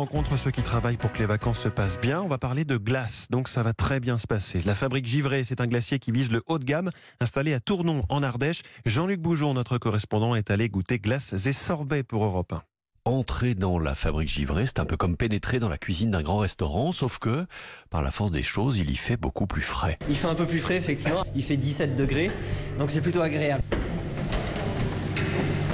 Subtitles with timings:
[0.00, 2.22] rencontre ceux qui travaillent pour que les vacances se passent bien.
[2.22, 4.62] On va parler de glace, donc ça va très bien se passer.
[4.64, 8.04] La fabrique Givray, c'est un glacier qui vise le haut de gamme, installé à Tournon,
[8.08, 8.62] en Ardèche.
[8.86, 12.62] Jean-Luc Boujon, notre correspondant, est allé goûter glaces et sorbets pour Europe 1.
[13.04, 16.38] Entrer dans la fabrique Givray, c'est un peu comme pénétrer dans la cuisine d'un grand
[16.38, 17.44] restaurant, sauf que,
[17.90, 19.98] par la force des choses, il y fait beaucoup plus frais.
[20.08, 21.24] Il fait un peu plus frais, effectivement.
[21.34, 22.30] Il fait 17 degrés,
[22.78, 23.62] donc c'est plutôt agréable.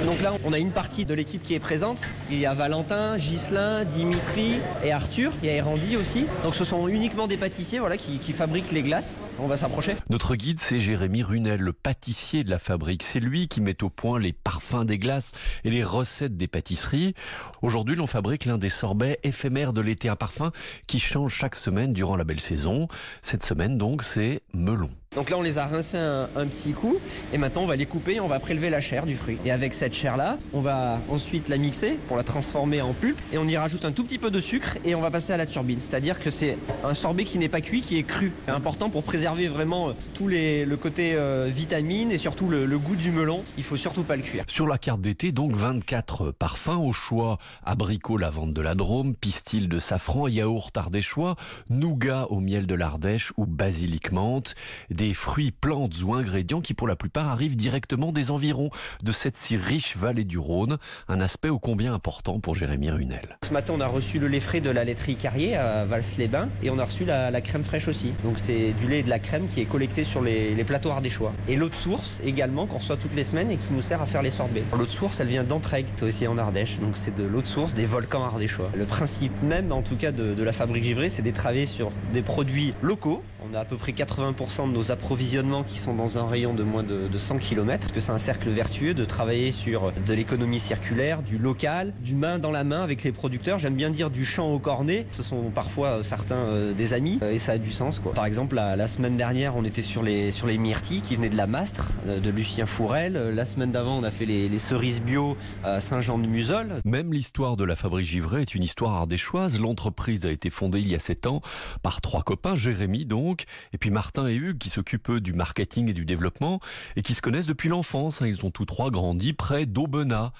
[0.07, 2.01] Donc là, on a une partie de l'équipe qui est présente.
[2.31, 5.33] Il y a Valentin, Ghislain, Dimitri et Arthur.
[5.43, 6.27] Il y a Erandi aussi.
[6.45, 9.19] Donc ce sont uniquement des pâtissiers voilà, qui, qui fabriquent les glaces.
[9.37, 9.95] On va s'approcher.
[10.09, 13.03] Notre guide, c'est Jérémy Runel, le pâtissier de la fabrique.
[13.03, 15.33] C'est lui qui met au point les parfums des glaces
[15.65, 17.13] et les recettes des pâtisseries.
[17.61, 20.53] Aujourd'hui, l'on fabrique l'un des sorbets éphémères de l'été, un parfum
[20.87, 22.87] qui change chaque semaine durant la belle saison.
[23.21, 24.89] Cette semaine, donc, c'est melon.
[25.15, 26.97] Donc là, on les a rincés un, petit coup.
[27.33, 29.37] Et maintenant, on va les couper et on va prélever la chair du fruit.
[29.45, 33.19] Et avec cette chair-là, on va ensuite la mixer pour la transformer en pulpe.
[33.33, 35.37] Et on y rajoute un tout petit peu de sucre et on va passer à
[35.37, 35.81] la turbine.
[35.81, 38.31] C'est-à-dire que c'est un sorbet qui n'est pas cuit, qui est cru.
[38.45, 42.77] C'est important pour préserver vraiment tout les, le côté euh, vitamine et surtout le, le,
[42.77, 43.43] goût du melon.
[43.57, 44.43] Il faut surtout pas le cuire.
[44.47, 47.39] Sur la carte d'été, donc 24 parfums au choix.
[47.65, 51.35] Abricot, lavande de la Drôme, pistil de safran, yaourt ardéchois,
[51.69, 54.53] nougat au miel de l'Ardèche ou basilic menthe.
[54.97, 58.71] Des fruits, plantes ou ingrédients qui pour la plupart arrivent directement des environs
[59.03, 63.37] de cette si riche vallée du Rhône, un aspect ô combien important pour Jérémy Runel.
[63.45, 66.71] Ce matin, on a reçu le lait frais de la laiterie Carrier à Vals-les-Bains et
[66.71, 68.13] on a reçu la, crème fraîche aussi.
[68.23, 71.31] Donc c'est du lait et de la crème qui est collecté sur les, plateaux ardéchois.
[71.47, 74.07] Et l'eau de source également qu'on reçoit toutes les semaines et qui nous sert à
[74.07, 74.63] faire les sorbets.
[74.75, 76.79] L'eau de source, elle vient d'Entraigue, c'est aussi en Ardèche.
[76.79, 78.71] Donc c'est de l'eau de source des volcans ardéchois.
[78.75, 82.23] Le principe même, en tout cas, de, la fabrique Givray, c'est de travailler sur des
[82.23, 83.23] produits locaux.
[83.45, 86.63] On a à peu près 80% de nos approvisionnements qui sont dans un rayon de
[86.63, 87.91] moins de, de 100 km.
[87.91, 92.39] Que c'est un cercle vertueux de travailler sur de l'économie circulaire, du local, du main
[92.39, 93.59] dans la main avec les producteurs.
[93.59, 95.05] J'aime bien dire du champ au cornet.
[95.11, 97.99] Ce sont parfois certains euh, des amis euh, et ça a du sens.
[97.99, 98.13] Quoi.
[98.13, 101.37] Par exemple, la, semaine dernière, on était sur les, sur les myrtilles qui venaient de
[101.37, 103.13] la Mastre, euh, de Lucien Fourel.
[103.35, 106.81] La semaine d'avant, on a fait les, les cerises bio à Saint-Jean-de-Musol.
[106.85, 109.59] Même l'histoire de la fabrique Givray est une histoire ardéchoise.
[109.59, 111.41] L'entreprise a été fondée il y a 7 ans
[111.83, 113.26] par trois copains, Jérémy donc,
[113.73, 116.59] et puis Martin et Hugues qui s'occupent du marketing et du développement
[116.95, 118.21] et qui se connaissent depuis l'enfance.
[118.25, 120.31] Ils ont tous trois grandi près d'Aubenas.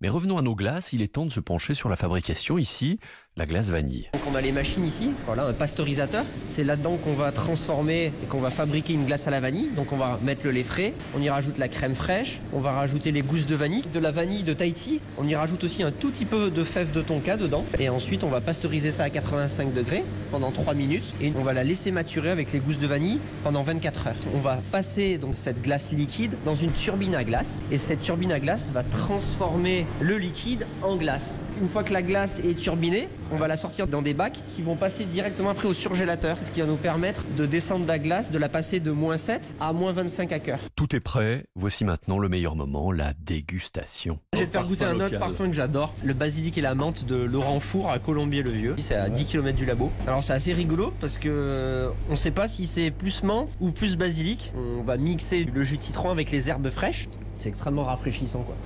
[0.00, 2.98] Mais revenons à nos glaces, il est temps de se pencher sur la fabrication ici,
[3.36, 4.08] la glace vanille.
[4.12, 6.24] Donc on a les machines ici, voilà un pasteurisateur.
[6.46, 9.70] C'est là-dedans qu'on va transformer et qu'on va fabriquer une glace à la vanille.
[9.74, 12.70] Donc on va mettre le lait frais, on y rajoute la crème fraîche, on va
[12.70, 15.00] rajouter les gousses de vanille, de la vanille de Tahiti.
[15.18, 17.64] On y rajoute aussi un tout petit peu de fèves de tonka dedans.
[17.80, 21.54] Et ensuite on va pasteuriser ça à 85 degrés pendant 3 minutes et on va
[21.54, 24.16] la laisser maturer avec les gousses de vanille pendant 24 heures.
[24.36, 28.30] On va passer donc cette glace liquide dans une turbine à glace et cette turbine
[28.30, 31.40] à glace va transformer le liquide en glace.
[31.60, 34.62] Une fois que la glace est turbinée, on va la sortir dans des bacs qui
[34.62, 36.36] vont passer directement après au surgélateur.
[36.36, 39.18] C'est ce qui va nous permettre de descendre la glace, de la passer de moins
[39.18, 40.58] 7 à moins 25 à cœur.
[40.76, 41.44] Tout est prêt.
[41.54, 44.18] Voici maintenant le meilleur moment, la dégustation.
[44.34, 45.94] Je vais te faire goûter un autre parfum que j'adore.
[46.04, 48.74] Le basilic et la menthe de Laurent Four à Colombier-le-Vieux.
[48.78, 49.90] C'est à 10 km du labo.
[50.06, 53.72] Alors c'est assez rigolo parce que on ne sait pas si c'est plus menthe ou
[53.72, 54.52] plus basilic.
[54.56, 57.08] On va mixer le jus de citron avec les herbes fraîches.
[57.38, 58.56] C'est extrêmement rafraîchissant quoi.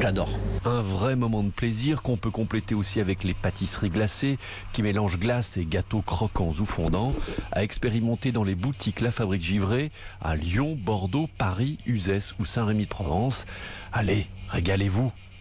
[0.00, 0.30] J'adore.
[0.66, 4.38] Un vrai moment de plaisir qu'on peut compléter aussi avec les pâtisseries glacées
[4.72, 7.12] qui mélangent glace et gâteaux croquants ou fondants,
[7.52, 9.90] à expérimenter dans les boutiques La Fabrique Givray
[10.22, 13.44] à Lyon, Bordeaux, Paris, Uzès ou Saint-Rémy-de-Provence.
[13.92, 15.12] Allez, régalez-vous